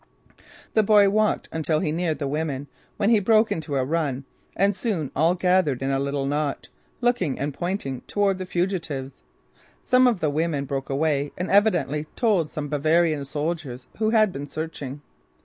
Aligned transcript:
The 0.73 0.81
boy 0.81 1.09
walked 1.11 1.47
until 1.51 1.79
he 1.79 1.91
neared 1.91 2.17
the 2.17 2.27
women, 2.27 2.67
when 2.97 3.11
he 3.11 3.19
broke 3.19 3.51
into 3.51 3.75
a 3.75 3.85
run 3.85 4.25
and 4.55 4.75
soon 4.75 5.11
all 5.15 5.35
gathered 5.35 5.83
in 5.83 5.91
a 5.91 5.99
little 5.99 6.25
knot, 6.25 6.69
looking 7.01 7.37
and 7.37 7.53
pointing 7.53 8.01
toward 8.07 8.39
the 8.39 8.47
fugitives. 8.47 9.21
Some 9.83 10.07
of 10.07 10.19
the 10.19 10.31
women 10.31 10.65
broke 10.65 10.89
away 10.89 11.33
and 11.37 11.51
evidently 11.51 12.07
told 12.15 12.49
some 12.49 12.67
Bavarian 12.67 13.25
soldiers 13.25 13.85
who 13.99 14.09
had 14.09 14.33
been 14.33 14.47
searching. 14.47 15.01